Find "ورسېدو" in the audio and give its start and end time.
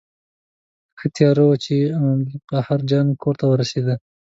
3.47-3.95